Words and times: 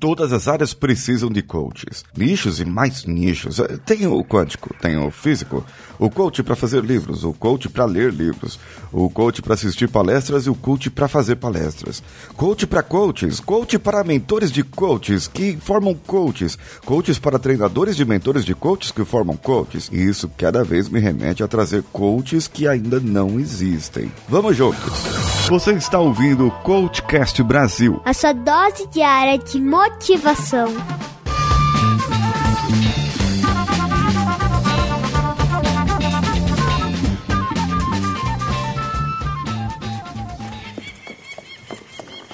Todas 0.00 0.32
as 0.32 0.48
áreas 0.48 0.72
precisam 0.72 1.28
de 1.28 1.42
coaches. 1.42 2.02
Nichos 2.16 2.58
e 2.58 2.64
mais 2.64 3.04
nichos. 3.04 3.58
Eh, 3.58 3.78
tem 3.84 4.06
o 4.06 4.24
quântico, 4.24 4.74
tem 4.80 4.96
o 4.96 5.10
físico, 5.10 5.62
o 5.98 6.08
coach 6.08 6.42
para 6.42 6.56
fazer 6.56 6.82
livros, 6.82 7.22
o 7.22 7.34
coach 7.34 7.68
para 7.68 7.84
ler 7.84 8.10
livros, 8.10 8.58
o 8.90 9.10
coach 9.10 9.42
para 9.42 9.52
assistir 9.52 9.90
palestras 9.90 10.46
e 10.46 10.50
o 10.50 10.54
coach 10.54 10.88
para 10.88 11.06
fazer 11.06 11.36
palestras. 11.36 12.02
Coach 12.34 12.66
para 12.66 12.82
coaches, 12.82 13.40
coach 13.40 13.78
para 13.78 14.02
mentores 14.02 14.50
de 14.50 14.62
coaches 14.62 15.28
que 15.28 15.58
formam 15.58 15.94
coaches, 15.94 16.58
coaches 16.86 17.18
para 17.18 17.38
treinadores 17.38 17.94
de 17.94 18.06
mentores 18.06 18.46
de 18.46 18.54
coaches 18.54 18.90
que 18.90 19.04
formam 19.04 19.36
coaches. 19.36 19.90
E 19.92 20.02
isso 20.02 20.30
cada 20.34 20.64
vez 20.64 20.88
me 20.88 20.98
remete 20.98 21.42
a 21.42 21.48
trazer 21.48 21.82
coaches 21.92 22.48
que 22.48 22.66
ainda 22.66 22.98
não 22.98 23.38
existem. 23.38 24.10
Vamos 24.26 24.56
juntos. 24.56 24.80
Você 25.50 25.72
está 25.72 25.98
ouvindo 25.98 26.46
o 26.46 26.50
Coachcast 26.62 27.42
Brasil. 27.42 28.00
A 28.06 28.14
sua 28.14 28.32
dose 28.32 28.86
diária 28.88 29.36
de 29.36 29.60
motivação. 29.60 29.89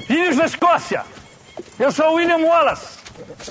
Filhos 0.06 0.36
da 0.36 0.44
Escócia, 0.44 1.04
eu 1.78 1.90
sou 1.90 2.14
William 2.14 2.38
Wallace. 2.38 2.96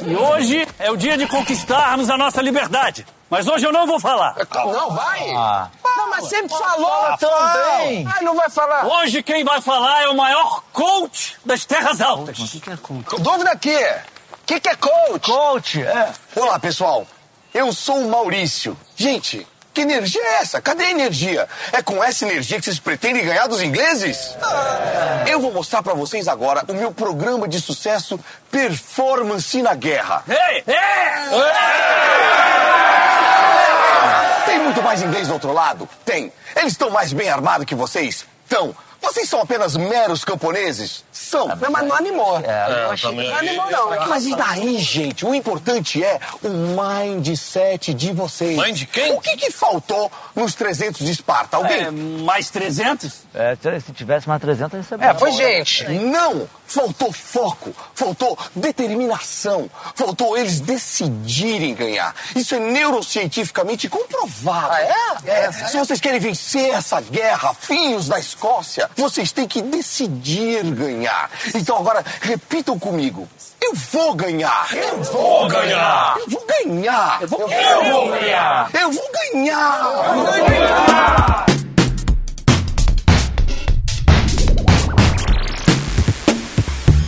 E 0.05 0.15
hoje 0.15 0.67
é 0.79 0.89
o 0.91 0.95
dia 0.95 1.17
de 1.17 1.27
conquistarmos 1.27 2.09
a 2.09 2.17
nossa 2.17 2.41
liberdade. 2.41 3.05
Mas 3.29 3.47
hoje 3.47 3.65
eu 3.65 3.71
não 3.71 3.85
vou 3.87 3.99
falar. 3.99 4.35
Não, 4.71 4.91
vai. 4.91 5.31
Ah. 5.35 5.69
Não, 5.95 6.09
mas 6.09 6.27
sempre 6.27 6.49
falou 6.49 6.87
fala 6.87 7.17
também. 7.17 8.07
Ah, 8.07 8.21
não 8.21 8.35
vai 8.35 8.49
falar. 8.49 8.85
Hoje 8.85 9.23
quem 9.23 9.43
vai 9.43 9.61
falar 9.61 10.03
é 10.03 10.07
o 10.09 10.15
maior 10.15 10.63
coach 10.73 11.37
das 11.45 11.65
terras 11.65 12.01
altas. 12.01 12.37
O 12.39 12.47
que, 12.47 12.59
que 12.59 12.69
é 12.69 12.77
coach? 12.77 13.21
Dúvida 13.21 13.51
aqui. 13.51 13.75
O 13.75 14.45
que, 14.45 14.59
que 14.59 14.69
é 14.69 14.75
coach? 14.75 15.31
Coach, 15.31 15.81
é. 15.81 16.13
Olá, 16.35 16.59
pessoal. 16.59 17.07
Eu 17.53 17.71
sou 17.73 17.99
o 17.99 18.09
Maurício. 18.09 18.77
Gente, 18.95 19.47
que 19.73 19.81
energia 19.81 20.21
é 20.21 20.35
essa? 20.35 20.61
Cadê 20.61 20.85
a 20.85 20.91
energia? 20.91 21.47
É 21.73 21.81
com 21.81 22.03
essa 22.03 22.25
energia 22.25 22.57
que 22.59 22.65
vocês 22.65 22.79
pretendem 22.79 23.25
ganhar 23.25 23.47
dos 23.47 23.61
ingleses? 23.61 24.35
Ah. 24.41 25.25
Eu 25.27 25.41
vou 25.41 25.51
mostrar 25.51 25.83
para 25.83 25.93
vocês 25.93 26.27
agora 26.27 26.63
o 26.67 26.73
meu 26.73 26.93
programa 26.93 27.47
de 27.47 27.59
sucesso 27.59 28.19
Performance 28.49 29.61
na 29.61 29.73
Guerra. 29.73 30.23
Ei! 30.27 30.63
Ei! 30.67 32.54
Tem 34.45 34.59
muito 34.59 34.81
mais 34.81 35.01
inglês 35.01 35.27
do 35.27 35.33
outro 35.33 35.51
lado? 35.51 35.87
Tem. 36.03 36.31
Eles 36.55 36.73
estão 36.73 36.89
mais 36.89 37.13
bem 37.13 37.29
armados 37.29 37.65
que 37.65 37.75
vocês? 37.75 38.25
Estão. 38.43 38.75
Vocês 39.05 39.29
são 39.29 39.41
apenas 39.41 39.77
meros 39.77 40.25
camponeses? 40.25 41.03
São. 41.11 41.49
É, 41.49 41.69
mas 41.69 41.87
não 41.87 41.95
animou. 41.95 42.39
É, 42.39 42.83
não, 42.83 42.91
achei 42.91 43.09
que 43.09 43.27
não 43.27 43.35
animou, 43.35 43.71
não. 43.71 44.07
Mas 44.07 44.25
e 44.25 44.35
daí, 44.35 44.77
gente? 44.79 45.25
O 45.25 45.33
importante 45.33 46.03
é 46.03 46.19
o 46.43 46.49
mindset 46.49 47.93
de 47.93 48.11
vocês. 48.11 48.57
Mind 48.57 48.75
de 48.75 48.85
quem? 48.85 49.13
O 49.13 49.21
que, 49.21 49.37
que 49.37 49.51
faltou 49.51 50.11
nos 50.35 50.55
300 50.55 51.05
de 51.05 51.11
Esparta? 51.11 51.57
Alguém? 51.57 51.83
É, 51.83 51.91
mais 51.91 52.49
300? 52.49 53.25
É, 53.33 53.55
se 53.79 53.91
tivesse 53.93 54.27
mais 54.27 54.41
300, 54.41 54.79
isso 54.79 54.95
é 54.95 55.05
É, 55.07 55.13
foi 55.13 55.31
gente. 55.31 55.87
Não! 55.89 56.47
Faltou 56.67 57.11
foco, 57.11 57.73
faltou 57.93 58.37
determinação, 58.55 59.69
faltou 59.93 60.35
eles 60.35 60.59
decidirem 60.59 61.75
ganhar. 61.75 62.13
Isso 62.35 62.55
é 62.55 62.59
neurocientificamente 62.59 63.87
comprovado. 63.87 64.71
Ah, 64.71 65.19
é? 65.25 65.45
é? 65.45 65.51
Se 65.51 65.77
vocês 65.77 66.01
querem 66.01 66.19
vencer 66.19 66.73
essa 66.73 66.99
guerra, 66.99 67.53
filhos 67.53 68.07
da 68.07 68.19
Escócia, 68.19 68.89
vocês 68.95 69.31
têm 69.31 69.47
que 69.47 69.61
decidir 69.61 70.63
ganhar. 70.71 71.29
Então 71.53 71.77
agora 71.77 72.03
repitam 72.21 72.79
comigo. 72.79 73.27
Eu 73.61 73.73
vou 73.73 74.13
ganhar. 74.13 74.67
Eu 74.71 75.03
vou 75.03 75.47
ganhar. 75.47 76.17
Eu 76.19 76.29
vou 76.29 76.45
ganhar. 76.45 77.21
Eu 77.21 77.27
vou, 77.27 77.39
eu 77.41 77.47
vou 77.91 78.09
ganhar. 78.09 78.69
Eu 78.73 78.91
vou 78.91 79.11
ganhar. 79.11 79.81
Eu 79.83 80.23
vou 80.23 80.33
ganhar. 80.33 81.45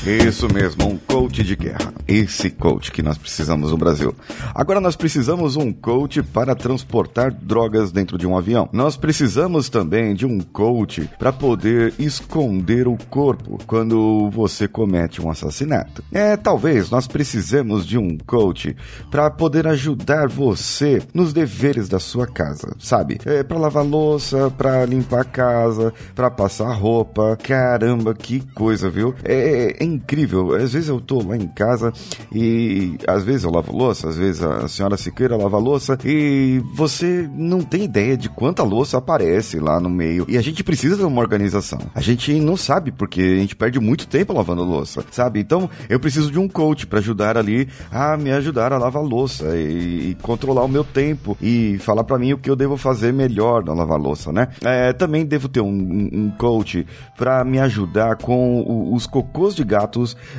Isso 0.07 0.47
mesmo, 0.53 0.87
um 0.87 0.97
coach 0.97 1.43
de 1.43 1.53
guerra. 1.53 1.93
Esse 2.07 2.49
coach 2.49 2.93
que 2.93 3.03
nós 3.03 3.17
precisamos 3.17 3.71
no 3.71 3.77
Brasil. 3.77 4.15
Agora 4.55 4.79
nós 4.79 4.95
precisamos 4.95 5.57
um 5.57 5.73
coach 5.73 6.23
para 6.23 6.55
transportar 6.55 7.29
drogas 7.29 7.91
dentro 7.91 8.17
de 8.17 8.25
um 8.25 8.37
avião. 8.37 8.69
Nós 8.71 8.95
precisamos 8.95 9.67
também 9.67 10.15
de 10.15 10.25
um 10.25 10.39
coach 10.39 11.09
para 11.19 11.33
poder 11.33 11.93
esconder 11.99 12.87
o 12.87 12.97
corpo 13.09 13.59
quando 13.67 14.29
você 14.29 14.65
comete 14.65 15.21
um 15.21 15.29
assassinato. 15.29 16.01
É, 16.09 16.37
talvez 16.37 16.89
nós 16.89 17.05
precisemos 17.05 17.85
de 17.85 17.97
um 17.97 18.17
coach 18.17 18.77
para 19.11 19.29
poder 19.29 19.67
ajudar 19.67 20.29
você 20.29 21.01
nos 21.13 21.33
deveres 21.33 21.89
da 21.89 21.99
sua 21.99 22.25
casa, 22.25 22.73
sabe? 22.79 23.19
É 23.25 23.43
para 23.43 23.57
lavar 23.57 23.83
louça, 23.83 24.49
para 24.57 24.85
limpar 24.85 25.21
a 25.21 25.25
casa, 25.25 25.93
para 26.15 26.31
passar 26.31 26.71
roupa. 26.71 27.37
Caramba, 27.43 28.13
que 28.13 28.39
coisa, 28.53 28.89
viu? 28.89 29.13
É, 29.21 29.83
é 29.83 29.96
incrível. 29.97 30.55
Às 30.55 30.73
vezes 30.73 30.89
eu 30.89 31.01
tô 31.01 31.21
lá 31.21 31.35
em 31.35 31.47
casa 31.47 31.91
e 32.31 32.97
às 33.07 33.23
vezes 33.23 33.43
eu 33.43 33.51
lavo 33.51 33.75
louça, 33.75 34.09
às 34.09 34.17
vezes 34.17 34.41
a 34.41 34.67
senhora 34.67 34.97
Siqueira 34.97 35.35
lava 35.35 35.57
louça 35.57 35.97
e 36.05 36.61
você 36.73 37.29
não 37.33 37.61
tem 37.61 37.83
ideia 37.83 38.15
de 38.15 38.29
quanta 38.29 38.63
louça 38.63 38.97
aparece 38.97 39.59
lá 39.59 39.79
no 39.79 39.89
meio. 39.89 40.25
E 40.27 40.37
a 40.37 40.41
gente 40.41 40.63
precisa 40.63 40.95
de 40.95 41.03
uma 41.03 41.21
organização. 41.21 41.79
A 41.93 42.01
gente 42.01 42.33
não 42.39 42.55
sabe 42.55 42.91
porque 42.91 43.21
a 43.21 43.39
gente 43.39 43.55
perde 43.55 43.79
muito 43.79 44.07
tempo 44.07 44.33
lavando 44.33 44.63
louça, 44.63 45.03
sabe? 45.11 45.39
Então 45.39 45.69
eu 45.89 45.99
preciso 45.99 46.31
de 46.31 46.39
um 46.39 46.47
coach 46.47 46.87
para 46.87 46.99
ajudar 46.99 47.37
ali 47.37 47.67
a 47.91 48.15
me 48.17 48.31
ajudar 48.31 48.71
a 48.71 48.77
lavar 48.77 49.03
louça 49.03 49.55
e, 49.57 50.11
e 50.11 50.15
controlar 50.21 50.63
o 50.63 50.67
meu 50.67 50.83
tempo 50.83 51.37
e 51.41 51.77
falar 51.79 52.03
para 52.03 52.17
mim 52.17 52.33
o 52.33 52.37
que 52.37 52.49
eu 52.49 52.55
devo 52.55 52.77
fazer 52.77 53.11
melhor 53.11 53.63
na 53.63 53.73
lavar 53.73 53.99
louça, 53.99 54.31
né? 54.31 54.47
É, 54.63 54.93
também 54.93 55.25
devo 55.25 55.47
ter 55.47 55.61
um, 55.61 56.09
um 56.11 56.31
coach 56.37 56.85
para 57.17 57.43
me 57.43 57.59
ajudar 57.59 58.17
com 58.17 58.93
os 58.93 59.07
cocôs 59.07 59.55
de 59.55 59.63
gato 59.63 59.86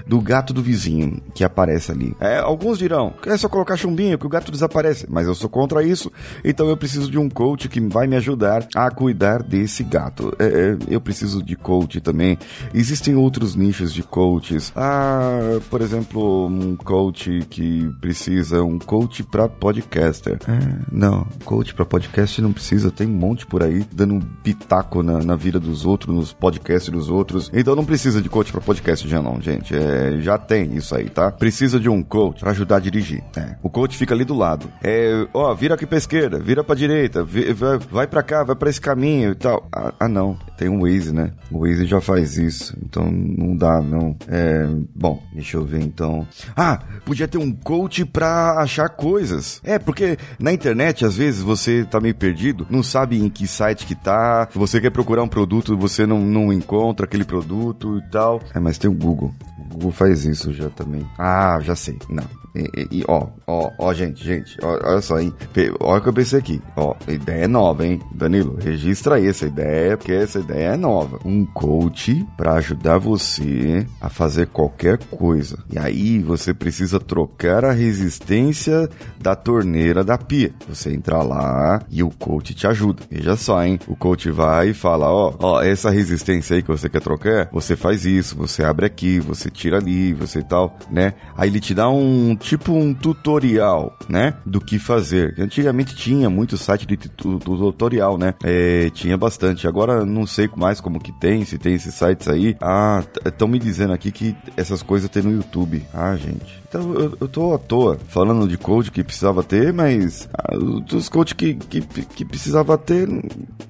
do 0.06 0.20
gato 0.20 0.52
do 0.52 0.62
vizinho 0.62 1.20
que 1.34 1.44
aparece 1.44 1.90
ali. 1.92 2.14
É, 2.20 2.38
alguns 2.38 2.78
dirão, 2.78 3.14
é 3.26 3.36
só 3.36 3.48
colocar 3.48 3.76
chumbinho 3.76 4.18
que 4.18 4.26
o 4.26 4.30
gato 4.30 4.52
desaparece, 4.52 5.06
mas 5.08 5.26
eu 5.26 5.34
sou 5.34 5.48
contra 5.48 5.82
isso, 5.82 6.12
então 6.44 6.68
eu 6.68 6.76
preciso 6.76 7.10
de 7.10 7.18
um 7.18 7.28
coach 7.28 7.68
que 7.68 7.80
vai 7.80 8.06
me 8.06 8.16
ajudar 8.16 8.66
a 8.74 8.90
cuidar 8.90 9.42
desse 9.42 9.82
gato. 9.82 10.34
É, 10.38 10.44
é, 10.44 10.76
eu 10.88 11.00
preciso 11.00 11.42
de 11.42 11.56
coach 11.56 12.00
também. 12.00 12.38
Existem 12.74 13.14
outros 13.14 13.54
nichos 13.54 13.92
de 13.92 14.02
coaches. 14.02 14.72
Ah, 14.74 15.58
por 15.70 15.80
exemplo, 15.80 16.46
um 16.46 16.76
coach 16.76 17.46
que 17.50 17.90
precisa, 18.00 18.62
um 18.62 18.78
coach 18.78 19.22
para 19.22 19.48
podcaster. 19.48 20.38
É, 20.48 20.84
não, 20.90 21.26
coach 21.44 21.74
para 21.74 21.84
podcast 21.84 22.40
não 22.40 22.52
precisa, 22.52 22.90
tem 22.90 23.06
um 23.06 23.12
monte 23.12 23.46
por 23.46 23.62
aí 23.62 23.84
dando 23.92 24.14
um 24.14 24.20
pitaco 24.20 25.02
na, 25.02 25.22
na 25.22 25.36
vida 25.36 25.58
dos 25.58 25.84
outros, 25.84 26.14
nos 26.14 26.32
podcasts 26.32 26.90
dos 26.90 27.08
outros. 27.08 27.50
Então 27.52 27.74
não 27.74 27.84
precisa 27.84 28.20
de 28.20 28.28
coach 28.28 28.52
para 28.52 28.60
podcast 28.60 29.08
já 29.08 29.22
não 29.22 29.37
gente. 29.40 29.74
É, 29.74 30.18
já 30.20 30.38
tem 30.38 30.74
isso 30.76 30.94
aí, 30.94 31.08
tá? 31.08 31.30
Precisa 31.30 31.78
de 31.78 31.88
um 31.88 32.02
coach 32.02 32.40
para 32.40 32.50
ajudar 32.50 32.76
a 32.76 32.80
dirigir. 32.80 33.22
É. 33.36 33.56
O 33.62 33.70
coach 33.70 33.96
fica 33.96 34.14
ali 34.14 34.24
do 34.24 34.34
lado. 34.34 34.70
É, 34.82 35.26
ó, 35.32 35.54
vira 35.54 35.74
aqui 35.74 35.86
pra 35.86 35.98
esquerda, 35.98 36.38
vira 36.38 36.62
pra 36.64 36.74
direita, 36.74 37.24
vi, 37.24 37.52
vai, 37.52 37.78
vai 37.78 38.06
pra 38.06 38.22
cá, 38.22 38.44
vai 38.44 38.56
pra 38.56 38.70
esse 38.70 38.80
caminho 38.80 39.32
e 39.32 39.34
tal. 39.34 39.66
Ah, 39.72 39.92
ah, 40.00 40.08
não. 40.08 40.38
Tem 40.56 40.68
um 40.68 40.80
Waze, 40.80 41.12
né? 41.12 41.32
O 41.50 41.60
Waze 41.60 41.86
já 41.86 42.00
faz 42.00 42.36
isso. 42.36 42.76
Então 42.82 43.10
não 43.10 43.56
dá, 43.56 43.80
não. 43.80 44.16
É, 44.28 44.66
bom, 44.94 45.22
deixa 45.32 45.56
eu 45.56 45.64
ver 45.64 45.82
então. 45.82 46.26
Ah, 46.56 46.80
podia 47.04 47.28
ter 47.28 47.38
um 47.38 47.52
coach 47.52 48.04
pra 48.04 48.58
achar 48.58 48.88
coisas. 48.88 49.60
É, 49.64 49.78
porque 49.78 50.18
na 50.38 50.52
internet, 50.52 51.04
às 51.04 51.16
vezes, 51.16 51.42
você 51.42 51.84
tá 51.84 52.00
meio 52.00 52.14
perdido, 52.14 52.66
não 52.70 52.82
sabe 52.82 53.20
em 53.20 53.28
que 53.28 53.46
site 53.46 53.86
que 53.86 53.94
tá, 53.94 54.48
você 54.54 54.80
quer 54.80 54.90
procurar 54.90 55.22
um 55.22 55.28
produto, 55.28 55.76
você 55.76 56.06
não, 56.06 56.20
não 56.20 56.52
encontra 56.52 57.06
aquele 57.06 57.24
produto 57.24 57.98
e 57.98 58.10
tal. 58.10 58.40
É, 58.54 58.58
mas 58.58 58.78
tem 58.78 58.90
o 58.90 58.94
Google. 58.94 59.27
O 59.58 59.74
Google 59.74 59.92
faz 59.92 60.24
isso 60.24 60.52
já 60.52 60.68
também. 60.70 61.06
Ah, 61.18 61.58
já 61.60 61.74
sei. 61.74 61.98
Não. 62.08 62.24
E, 62.54 62.98
e, 62.98 63.04
ó, 63.06 63.28
ó, 63.46 63.70
ó, 63.78 63.94
gente, 63.94 64.24
gente, 64.24 64.56
ó, 64.62 64.78
olha 64.82 65.00
só, 65.00 65.20
hein? 65.20 65.32
Olha 65.80 65.98
o 65.98 66.02
que 66.02 66.08
eu 66.08 66.12
pensei 66.12 66.38
aqui. 66.38 66.60
Ó, 66.76 66.94
ideia 67.06 67.44
é 67.44 67.48
nova, 67.48 67.86
hein? 67.86 68.00
Danilo, 68.14 68.56
registra 68.60 69.16
aí 69.16 69.26
essa 69.26 69.46
ideia, 69.46 69.96
porque 69.96 70.12
essa 70.12 70.40
ideia 70.40 70.74
é 70.74 70.76
nova. 70.76 71.18
Um 71.24 71.44
coach 71.46 72.26
para 72.36 72.54
ajudar 72.54 72.98
você 72.98 73.86
a 74.00 74.08
fazer 74.08 74.48
qualquer 74.48 74.98
coisa. 74.98 75.58
E 75.70 75.78
aí 75.78 76.18
você 76.18 76.52
precisa 76.52 76.98
trocar 76.98 77.64
a 77.64 77.72
resistência 77.72 78.88
da 79.20 79.36
torneira 79.36 80.02
da 80.02 80.18
pia. 80.18 80.52
Você 80.68 80.92
entra 80.92 81.22
lá 81.22 81.82
e 81.90 82.02
o 82.02 82.10
coach 82.10 82.54
te 82.54 82.66
ajuda. 82.66 83.02
Veja 83.10 83.36
só, 83.36 83.64
hein? 83.64 83.78
O 83.86 83.96
coach 83.96 84.30
vai 84.30 84.70
e 84.70 84.74
fala: 84.74 85.10
ó, 85.10 85.34
ó, 85.38 85.62
essa 85.62 85.90
resistência 85.90 86.56
aí 86.56 86.62
que 86.62 86.68
você 86.68 86.88
quer 86.88 87.00
trocar, 87.00 87.48
você 87.52 87.76
faz 87.76 88.04
isso, 88.04 88.36
você 88.36 88.64
abre 88.64 88.86
aqui, 88.86 89.20
você 89.20 89.50
tira 89.50 89.78
ali, 89.78 90.12
você 90.12 90.42
tal, 90.42 90.76
né? 90.90 91.14
Aí 91.36 91.48
ele 91.48 91.60
te 91.60 91.74
dá 91.74 91.88
um 91.88 92.36
tipo 92.38 92.72
um 92.72 92.94
tutorial, 92.94 93.96
né? 94.08 94.34
Do 94.44 94.60
que 94.60 94.78
fazer. 94.78 95.34
Antigamente 95.38 95.94
tinha 95.94 96.28
muito 96.30 96.56
site 96.56 96.86
de 96.86 96.96
tu- 96.96 97.38
tu- 97.38 97.38
tutorial, 97.38 98.16
né? 98.18 98.34
É, 98.42 98.90
tinha 98.90 99.16
bastante. 99.16 99.66
Agora 99.66 100.04
não 100.04 100.26
sei 100.26 100.48
mais 100.56 100.80
como 100.80 101.00
que 101.00 101.12
tem, 101.20 101.44
se 101.44 101.58
tem 101.58 101.74
esses 101.74 101.94
sites 101.94 102.28
aí. 102.28 102.56
Ah, 102.60 103.02
estão 103.24 103.48
me 103.48 103.58
dizendo 103.58 103.92
aqui 103.92 104.10
que 104.10 104.36
essas 104.56 104.82
coisas 104.82 105.08
tem 105.10 105.22
no 105.22 105.32
YouTube. 105.32 105.82
Ah, 105.92 106.16
gente. 106.16 106.58
Então 106.68 106.92
eu, 106.94 107.16
eu 107.20 107.28
tô 107.28 107.54
à 107.54 107.58
toa 107.58 107.98
falando 108.08 108.46
de 108.46 108.58
coach 108.58 108.90
que 108.90 109.02
precisava 109.02 109.42
ter, 109.42 109.72
mas 109.72 110.28
ah, 110.34 110.54
os 110.94 111.08
coach 111.08 111.34
que, 111.34 111.54
que, 111.54 111.80
que 111.80 112.24
precisava 112.24 112.76
ter, 112.76 113.08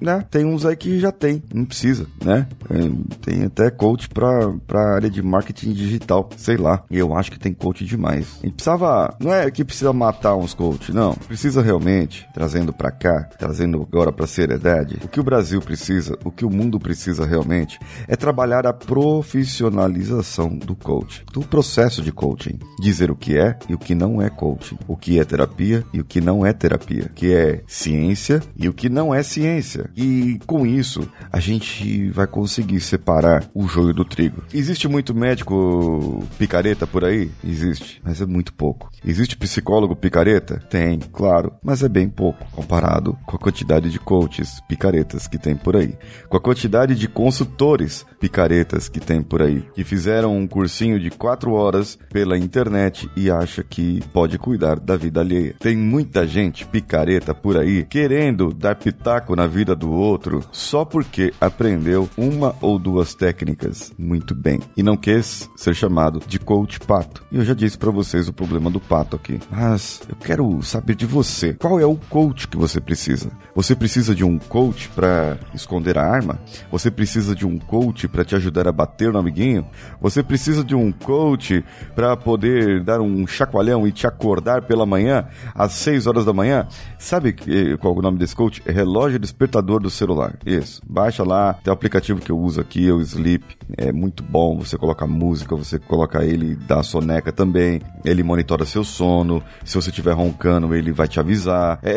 né? 0.01 0.25
Tem 0.29 0.45
uns 0.45 0.65
aí 0.65 0.75
que 0.75 0.99
já 0.99 1.11
tem, 1.11 1.41
não 1.53 1.65
precisa, 1.65 2.05
né? 2.23 2.47
É, 2.69 2.79
Tem 3.21 3.43
até 3.45 3.69
coach 3.71 4.09
pra, 4.09 4.51
pra 4.67 4.95
área 4.95 5.09
de 5.09 5.21
marketing 5.21 5.71
digital, 5.71 6.29
sei 6.37 6.57
lá. 6.57 6.83
Eu 6.91 7.15
acho 7.15 7.31
que 7.31 7.39
tem 7.39 7.53
coach 7.53 7.85
demais. 7.85 8.39
E 8.43 8.51
precisava, 8.59 9.15
não 9.21 9.33
é 9.33 9.49
que 9.49 9.63
precisa 9.63 9.93
matar 9.93 10.35
uns 10.35 10.53
coach, 10.53 10.91
não. 10.91 11.13
Precisa 11.13 11.61
realmente, 11.61 12.27
trazendo 12.33 12.73
pra 12.73 12.91
cá, 12.91 13.23
trazendo 13.39 13.81
agora 13.81 14.11
pra 14.11 14.27
seriedade, 14.27 14.97
o 15.01 15.07
que 15.07 15.19
o 15.19 15.23
Brasil 15.23 15.61
precisa, 15.61 16.17
o 16.25 16.31
que 16.31 16.43
o 16.43 16.49
mundo 16.49 16.77
precisa 16.77 17.25
realmente, 17.25 17.79
é 18.05 18.17
trabalhar 18.17 18.67
a 18.67 18.73
profissionalização 18.73 20.49
do 20.49 20.75
coach, 20.75 21.23
do 21.31 21.41
processo 21.41 22.01
de 22.01 22.11
coaching. 22.11 22.59
Dizer 22.81 23.09
o 23.09 23.15
que 23.15 23.37
é 23.37 23.57
e 23.69 23.73
o 23.73 23.77
que 23.77 23.95
não 23.95 24.21
é 24.21 24.29
coaching, 24.29 24.77
o 24.87 24.97
que 24.97 25.19
é 25.19 25.23
terapia 25.23 25.85
e 25.93 26.01
o 26.01 26.03
que 26.03 26.19
não 26.19 26.45
é 26.45 26.51
terapia, 26.51 27.05
o 27.05 27.13
que 27.13 27.33
é 27.33 27.63
ciência 27.65 28.41
e 28.57 28.67
o 28.67 28.73
que 28.73 28.89
não 28.89 29.15
é 29.15 29.23
ciência. 29.23 29.89
E 29.95 30.37
com 30.45 30.65
isso, 30.65 31.09
a 31.31 31.39
gente 31.39 32.09
vai 32.09 32.27
conseguir 32.27 32.81
separar 32.81 33.49
o 33.53 33.67
joio 33.67 33.93
do 33.93 34.03
trigo. 34.03 34.43
Existe 34.53 34.87
muito 34.87 35.15
médico 35.15 36.27
picareta 36.37 36.85
por 36.85 37.05
aí? 37.05 37.31
Existe, 37.41 38.01
mas 38.03 38.19
é 38.19 38.25
muito 38.25 38.48
pouco. 38.51 38.89
Existe 39.05 39.37
psicólogo 39.37 39.95
picareta? 39.95 40.59
Tem, 40.69 40.99
claro, 40.99 41.53
mas 41.63 41.83
é 41.83 41.89
bem 41.89 42.09
pouco 42.09 42.45
comparado 42.51 43.17
com 43.25 43.35
a 43.35 43.39
quantidade 43.39 43.89
de 43.89 43.99
coaches 43.99 44.59
picaretas 44.67 45.27
que 45.27 45.37
tem 45.37 45.55
por 45.55 45.75
aí, 45.75 45.97
com 46.27 46.37
a 46.37 46.41
quantidade 46.41 46.95
de 46.95 47.07
consultores 47.07 48.05
picaretas 48.19 48.89
que 48.89 48.99
tem 48.99 49.21
por 49.21 49.41
aí, 49.41 49.63
que 49.73 49.83
fizeram 49.83 50.35
um 50.35 50.47
cursinho 50.47 50.99
de 50.99 51.09
quatro 51.09 51.53
horas 51.53 51.97
pela 52.11 52.37
internet 52.37 53.09
e 53.15 53.31
acha 53.31 53.63
que 53.63 54.01
pode 54.13 54.37
cuidar 54.37 54.79
da 54.79 54.95
vida 54.95 55.21
alheia. 55.21 55.55
Tem 55.59 55.77
muita 55.77 56.27
gente 56.27 56.65
picareta 56.65 57.33
por 57.33 57.57
aí 57.57 57.85
querendo 57.85 58.53
dar 58.53 58.75
pitaco 58.75 59.35
na 59.35 59.47
vida 59.47 59.75
do 59.75 59.91
outro 59.91 60.43
só 60.51 60.83
porque 60.85 61.33
aprendeu 61.39 62.09
uma 62.17 62.55
ou 62.61 62.77
duas 62.77 63.13
técnicas 63.13 63.93
muito 63.97 64.35
bem 64.35 64.59
e 64.75 64.83
não 64.83 64.97
quis 64.97 65.49
ser 65.55 65.75
chamado 65.75 66.21
de 66.27 66.39
coach 66.39 66.79
pato. 66.79 67.23
E 67.31 67.37
eu 67.37 67.45
já 67.45 67.53
disse 67.53 67.77
pra 67.77 67.91
vocês 67.91 68.27
o 68.27 68.33
problema 68.39 68.69
do 68.69 68.79
pato 68.79 69.17
aqui. 69.17 69.37
Mas 69.51 70.01
eu 70.07 70.15
quero 70.15 70.61
saber 70.63 70.95
de 70.95 71.05
você. 71.05 71.53
Qual 71.55 71.77
é 71.77 71.85
o 71.85 71.97
coach 71.97 72.47
que 72.47 72.55
você 72.55 72.79
precisa? 72.79 73.29
Você 73.53 73.75
precisa 73.75 74.15
de 74.15 74.23
um 74.23 74.39
coach 74.39 74.87
pra 74.95 75.37
esconder 75.53 75.97
a 75.97 76.05
arma? 76.05 76.39
Você 76.71 76.89
precisa 76.89 77.35
de 77.35 77.45
um 77.45 77.59
coach 77.59 78.07
pra 78.07 78.23
te 78.23 78.35
ajudar 78.35 78.65
a 78.65 78.71
bater 78.71 79.11
no 79.11 79.19
amiguinho? 79.19 79.67
Você 79.99 80.23
precisa 80.23 80.63
de 80.63 80.73
um 80.73 80.89
coach 80.89 81.65
pra 81.93 82.15
poder 82.15 82.81
dar 82.81 83.01
um 83.01 83.27
chacoalhão 83.27 83.85
e 83.85 83.91
te 83.91 84.07
acordar 84.07 84.61
pela 84.61 84.85
manhã 84.85 85.27
às 85.53 85.73
6 85.73 86.07
horas 86.07 86.23
da 86.23 86.31
manhã? 86.31 86.65
Sabe 86.97 87.35
qual 87.77 87.93
é 87.93 87.99
o 87.99 88.01
nome 88.01 88.17
desse 88.17 88.35
coach? 88.35 88.61
É 88.65 88.71
relógio 88.71 89.19
despertador 89.19 89.81
do 89.81 89.89
celular. 89.89 90.37
Isso. 90.45 90.81
Baixa 90.87 91.25
lá, 91.25 91.55
tem 91.55 91.71
o 91.71 91.73
aplicativo 91.73 92.21
que 92.21 92.31
eu 92.31 92.39
uso 92.39 92.61
aqui, 92.61 92.87
é 92.87 92.93
o 92.93 93.01
Sleep. 93.01 93.43
É 93.75 93.91
muito 93.91 94.23
bom. 94.23 94.57
Você 94.59 94.77
coloca 94.77 95.05
música, 95.05 95.57
você 95.57 95.77
coloca 95.77 96.23
ele, 96.23 96.55
dá 96.55 96.81
soneca 96.81 97.33
também. 97.33 97.81
Ele 98.05 98.23
monitora 98.29 98.63
seu 98.65 98.83
sono. 98.83 99.43
Se 99.65 99.75
você 99.75 99.89
estiver 99.89 100.13
roncando, 100.13 100.73
ele 100.75 100.91
vai 100.91 101.07
te 101.07 101.19
avisar. 101.19 101.79
É, 101.81 101.91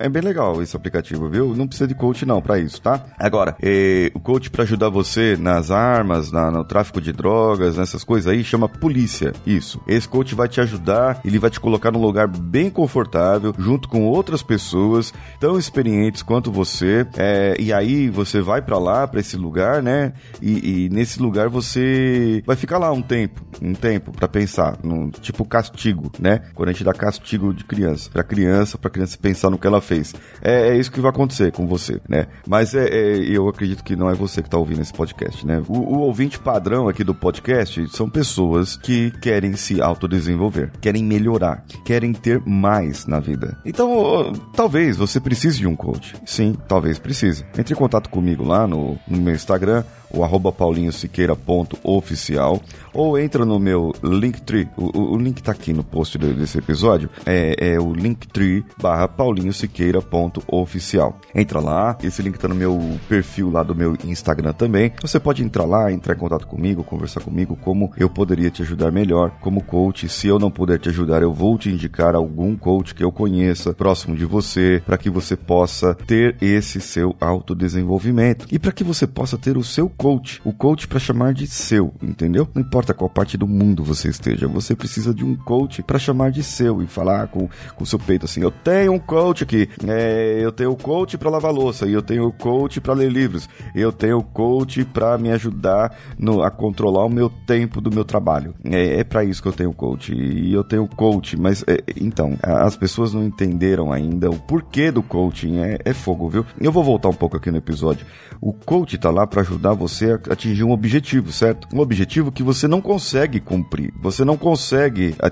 é, 0.00 0.06
é 0.06 0.08
bem 0.08 0.22
legal 0.22 0.62
esse 0.62 0.76
aplicativo, 0.76 1.28
viu? 1.28 1.54
Não 1.56 1.66
precisa 1.66 1.88
de 1.88 1.94
coach 1.94 2.24
não 2.24 2.40
pra 2.40 2.58
isso, 2.58 2.80
tá? 2.80 3.04
Agora, 3.18 3.56
é, 3.60 4.10
o 4.14 4.20
coach 4.20 4.48
pra 4.50 4.62
ajudar 4.62 4.88
você 4.88 5.36
nas 5.38 5.70
armas, 5.70 6.30
na- 6.30 6.50
no 6.50 6.64
tráfico 6.64 7.00
de 7.00 7.12
drogas, 7.12 7.76
nessas 7.76 8.04
coisas 8.04 8.32
aí, 8.32 8.44
chama 8.44 8.68
polícia. 8.68 9.32
Isso. 9.44 9.80
Esse 9.88 10.08
coach 10.08 10.34
vai 10.34 10.48
te 10.48 10.60
ajudar, 10.60 11.20
ele 11.24 11.38
vai 11.38 11.50
te 11.50 11.58
colocar 11.58 11.90
num 11.90 12.00
lugar 12.00 12.28
bem 12.28 12.70
confortável, 12.70 13.52
junto 13.58 13.88
com 13.88 14.04
outras 14.04 14.42
pessoas 14.42 15.12
tão 15.40 15.58
experientes 15.58 16.22
quanto 16.22 16.52
você. 16.52 17.06
É, 17.16 17.56
e 17.58 17.72
aí 17.72 18.08
você 18.08 18.40
vai 18.40 18.62
pra 18.62 18.78
lá, 18.78 19.06
pra 19.08 19.18
esse 19.20 19.36
lugar, 19.36 19.82
né? 19.82 20.12
E, 20.40 20.84
e 20.86 20.88
nesse 20.90 21.20
lugar 21.20 21.48
você 21.48 22.42
vai 22.46 22.54
ficar 22.56 22.78
lá 22.78 22.92
um 22.92 23.02
tempo, 23.02 23.40
um 23.60 23.72
tempo 23.74 24.12
pra 24.12 24.28
pensar, 24.28 24.78
num, 24.82 25.10
tipo 25.10 25.44
castigo, 25.72 26.12
né? 26.20 26.42
Quando 26.54 26.68
a 26.68 26.72
gente 26.72 26.84
dá 26.84 26.92
castigo 26.92 27.52
de 27.52 27.64
criança, 27.64 28.08
pra 28.10 28.22
criança, 28.22 28.78
pra 28.78 28.90
criança 28.90 29.18
pensar 29.20 29.50
no 29.50 29.58
que 29.58 29.66
ela 29.66 29.80
fez. 29.80 30.14
É, 30.40 30.68
é 30.68 30.76
isso 30.76 30.92
que 30.92 31.00
vai 31.00 31.10
acontecer 31.10 31.50
com 31.52 31.66
você, 31.66 32.00
né? 32.08 32.26
Mas 32.46 32.74
é, 32.74 32.86
é- 32.88 33.18
eu 33.18 33.48
acredito 33.48 33.82
que 33.82 33.96
não 33.96 34.08
é 34.10 34.14
você 34.14 34.42
que 34.42 34.50
tá 34.50 34.58
ouvindo 34.58 34.82
esse 34.82 34.92
podcast, 34.92 35.46
né? 35.46 35.62
O, 35.68 35.78
o 35.78 35.98
ouvinte 36.00 36.38
padrão 36.38 36.88
aqui 36.88 37.02
do 37.02 37.14
podcast 37.14 37.88
são 37.96 38.08
pessoas 38.08 38.76
que 38.76 39.10
querem 39.20 39.56
se 39.56 39.80
autodesenvolver, 39.80 40.70
querem 40.80 41.02
melhorar, 41.04 41.64
querem 41.84 42.12
ter 42.12 42.40
mais 42.44 43.06
na 43.06 43.18
vida. 43.18 43.56
Então, 43.64 44.32
talvez 44.54 44.96
você 44.96 45.20
precise 45.20 45.58
de 45.58 45.66
um 45.66 45.74
coach. 45.76 46.14
Sim, 46.26 46.54
talvez 46.68 46.98
precise. 46.98 47.44
Entre 47.58 47.74
em 47.74 47.76
contato 47.76 48.10
comigo 48.10 48.44
lá 48.44 48.66
no, 48.66 48.98
no 49.08 49.20
meu 49.20 49.34
Instagram, 49.34 49.84
o 50.10 50.22
arroba 50.22 50.52
paulinhosiqueira.oficial 50.52 52.60
ou 52.92 53.18
entra 53.18 53.44
no 53.44 53.58
meu 53.58 53.92
Linktree, 54.02 54.68
o, 54.76 54.98
o, 54.98 55.14
o 55.14 55.18
link 55.18 55.42
tá 55.42 55.52
aqui 55.62 55.72
no 55.72 55.84
post 55.84 56.18
de- 56.18 56.32
desse 56.34 56.58
episódio, 56.58 57.08
é, 57.24 57.74
é 57.74 57.80
o 57.80 57.94
Linktree 57.94 58.64
barra 58.82 59.06
paulinhosiqueira.oficial. 59.06 61.20
Entra 61.32 61.60
lá, 61.60 61.96
esse 62.02 62.20
link 62.20 62.36
tá 62.38 62.48
no 62.48 62.54
meu 62.54 62.98
perfil 63.08 63.48
lá 63.50 63.62
do 63.62 63.74
meu 63.74 63.96
Instagram 64.04 64.52
também. 64.52 64.92
Você 65.00 65.20
pode 65.20 65.44
entrar 65.44 65.64
lá, 65.64 65.92
entrar 65.92 66.16
em 66.16 66.18
contato 66.18 66.46
comigo, 66.48 66.82
conversar 66.82 67.20
comigo, 67.20 67.54
como 67.56 67.92
eu 67.96 68.10
poderia 68.10 68.50
te 68.50 68.62
ajudar 68.62 68.90
melhor 68.90 69.30
como 69.40 69.62
coach. 69.62 70.08
Se 70.08 70.26
eu 70.26 70.38
não 70.38 70.50
puder 70.50 70.78
te 70.80 70.88
ajudar, 70.88 71.22
eu 71.22 71.32
vou 71.32 71.56
te 71.56 71.70
indicar 71.70 72.16
algum 72.16 72.56
coach 72.56 72.92
que 72.94 73.04
eu 73.04 73.12
conheça 73.12 73.72
próximo 73.72 74.16
de 74.16 74.24
você, 74.24 74.82
para 74.84 74.98
que 74.98 75.08
você 75.08 75.36
possa 75.36 75.94
ter 75.94 76.36
esse 76.40 76.80
seu 76.80 77.14
autodesenvolvimento 77.20 78.46
e 78.50 78.58
para 78.58 78.72
que 78.72 78.82
você 78.82 79.06
possa 79.06 79.38
ter 79.38 79.56
o 79.56 79.62
seu 79.62 79.88
coach, 79.88 80.40
o 80.44 80.52
coach 80.52 80.88
para 80.88 80.98
chamar 80.98 81.32
de 81.32 81.46
seu, 81.46 81.94
entendeu? 82.02 82.48
Não 82.54 82.62
importa 82.62 82.92
qual 82.92 83.08
parte 83.08 83.36
do 83.36 83.46
mundo 83.46 83.84
você 83.84 84.08
esteja, 84.08 84.48
você 84.48 84.74
precisa 84.74 85.14
de 85.14 85.24
um 85.24 85.36
coach 85.36 85.51
para 85.82 85.98
chamar 85.98 86.30
de 86.30 86.42
seu 86.42 86.82
e 86.82 86.86
falar 86.86 87.28
com 87.28 87.48
o 87.78 87.86
seu 87.86 87.98
peito 87.98 88.24
assim: 88.24 88.40
eu 88.42 88.50
tenho 88.50 88.92
um 88.92 88.98
coach 88.98 89.42
aqui, 89.44 89.68
é, 89.86 90.40
eu 90.42 90.52
tenho 90.52 90.70
o 90.72 90.76
coach 90.76 91.16
para 91.18 91.30
lavar 91.30 91.52
louça, 91.52 91.86
eu 91.86 92.02
tenho 92.02 92.26
o 92.26 92.32
coach 92.32 92.80
para 92.80 92.94
ler 92.94 93.10
livros, 93.10 93.48
eu 93.74 93.92
tenho 93.92 94.18
o 94.18 94.22
coach 94.22 94.84
para 94.84 95.16
me 95.18 95.30
ajudar 95.30 95.96
no- 96.18 96.42
a 96.42 96.50
controlar 96.50 97.04
o 97.04 97.08
meu 97.10 97.28
tempo 97.46 97.80
do 97.80 97.90
meu 97.90 98.04
trabalho. 98.04 98.54
É, 98.64 99.00
é 99.00 99.04
para 99.04 99.24
isso 99.24 99.42
que 99.42 99.48
eu 99.48 99.52
tenho 99.52 99.72
coach 99.72 100.12
e 100.14 100.52
eu 100.52 100.64
tenho 100.64 100.86
coach, 100.88 101.36
mas 101.36 101.62
é, 101.66 101.78
então 102.00 102.38
as 102.42 102.76
pessoas 102.76 103.12
não 103.12 103.24
entenderam 103.24 103.92
ainda 103.92 104.30
o 104.30 104.38
porquê 104.38 104.90
do 104.90 105.02
coaching. 105.02 105.58
É, 105.58 105.78
é 105.84 105.92
fogo, 105.92 106.28
viu? 106.28 106.46
Eu 106.60 106.72
vou 106.72 106.82
voltar 106.84 107.08
um 107.08 107.14
pouco 107.14 107.36
aqui 107.36 107.50
no 107.50 107.58
episódio. 107.58 108.06
O 108.40 108.52
coach 108.52 108.98
tá 108.98 109.10
lá 109.10 109.26
para 109.26 109.42
ajudar 109.42 109.72
você 109.74 110.12
a 110.12 110.32
atingir 110.32 110.64
um 110.64 110.72
objetivo, 110.72 111.30
certo? 111.30 111.68
Um 111.72 111.80
objetivo 111.80 112.32
que 112.32 112.42
você 112.42 112.66
não 112.66 112.80
consegue 112.80 113.38
cumprir, 113.40 113.92
você 114.02 114.24
não 114.24 114.36
consegue 114.36 115.14
atingir. 115.18 115.31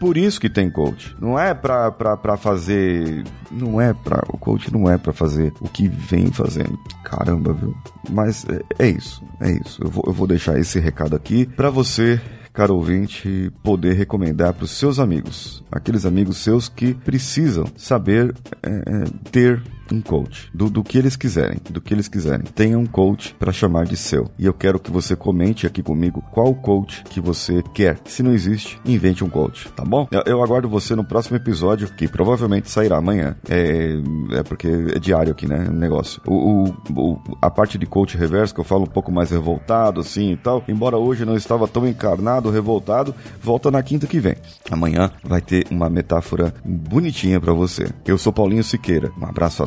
Por 0.00 0.16
isso 0.16 0.40
que 0.40 0.48
tem 0.48 0.70
coach. 0.70 1.16
Não 1.20 1.38
é 1.38 1.54
pra, 1.54 1.90
pra, 1.90 2.16
pra 2.16 2.36
fazer. 2.36 3.24
Não 3.50 3.80
é 3.80 3.92
pra. 3.92 4.22
O 4.28 4.38
coach 4.38 4.72
não 4.72 4.90
é 4.90 4.96
pra 4.96 5.12
fazer 5.12 5.52
o 5.60 5.68
que 5.68 5.88
vem 5.88 6.32
fazendo. 6.32 6.78
Caramba, 7.04 7.52
viu? 7.52 7.74
Mas 8.10 8.46
é, 8.48 8.86
é 8.86 8.88
isso, 8.88 9.22
é 9.40 9.50
isso. 9.52 9.82
Eu 9.82 9.90
vou, 9.90 10.04
eu 10.06 10.12
vou 10.12 10.26
deixar 10.26 10.58
esse 10.58 10.78
recado 10.80 11.14
aqui 11.14 11.46
pra 11.46 11.70
você 11.70 12.20
caro 12.56 12.74
ouvinte, 12.74 13.52
poder 13.62 13.92
recomendar 13.92 14.54
para 14.54 14.64
os 14.64 14.70
seus 14.70 14.98
amigos, 14.98 15.62
aqueles 15.70 16.06
amigos 16.06 16.38
seus 16.38 16.70
que 16.70 16.94
precisam 16.94 17.66
saber 17.76 18.34
é, 18.62 18.70
é, 18.70 19.04
ter 19.30 19.62
um 19.92 20.00
coach 20.00 20.50
do, 20.54 20.68
do 20.70 20.82
que 20.82 20.98
eles 20.98 21.16
quiserem, 21.16 21.58
do 21.70 21.80
que 21.80 21.92
eles 21.94 22.08
quiserem. 22.08 22.46
Tenha 22.54 22.78
um 22.78 22.86
coach 22.86 23.34
para 23.38 23.52
chamar 23.52 23.84
de 23.86 23.96
seu. 23.96 24.30
E 24.38 24.46
eu 24.46 24.52
quero 24.54 24.78
que 24.78 24.90
você 24.90 25.14
comente 25.16 25.66
aqui 25.66 25.82
comigo 25.82 26.22
qual 26.32 26.54
coach 26.54 27.04
que 27.04 27.20
você 27.20 27.62
quer. 27.74 27.98
Se 28.04 28.22
não 28.22 28.32
existe, 28.32 28.78
invente 28.84 29.24
um 29.24 29.28
coach, 29.28 29.68
tá 29.72 29.84
bom? 29.84 30.06
Eu, 30.10 30.22
eu 30.26 30.42
aguardo 30.42 30.68
você 30.68 30.94
no 30.94 31.04
próximo 31.04 31.36
episódio, 31.36 31.88
que 31.88 32.08
provavelmente 32.08 32.70
sairá 32.70 32.96
amanhã. 32.98 33.36
É, 33.48 33.96
é 34.32 34.42
porque 34.42 34.68
é 34.68 34.98
diário 34.98 35.32
aqui, 35.32 35.46
né? 35.46 35.66
O 35.68 35.72
negócio. 35.72 36.20
O, 36.26 36.34
o- 36.64 36.74
o- 36.94 37.20
a 37.40 37.50
parte 37.50 37.78
de 37.78 37.86
coach 37.86 38.16
reverso, 38.16 38.54
que 38.54 38.60
eu 38.60 38.64
falo 38.64 38.82
um 38.84 38.86
pouco 38.88 39.12
mais 39.12 39.30
revoltado, 39.30 40.00
assim 40.00 40.32
e 40.32 40.36
tal. 40.36 40.62
Embora 40.68 40.96
hoje 40.96 41.24
não 41.24 41.36
estava 41.36 41.66
tão 41.68 41.86
encarnado, 41.86 42.50
revoltado, 42.50 43.14
volta 43.40 43.70
na 43.70 43.82
quinta 43.82 44.06
que 44.06 44.18
vem. 44.20 44.36
Amanhã 44.70 45.10
vai 45.22 45.40
ter 45.40 45.66
uma 45.70 45.88
metáfora 45.88 46.52
bonitinha 46.64 47.40
para 47.40 47.52
você. 47.52 47.88
Eu 48.06 48.18
sou 48.18 48.32
Paulinho 48.32 48.64
Siqueira. 48.64 49.10
Um 49.20 49.24
abraço 49.26 49.62
a 49.62 49.66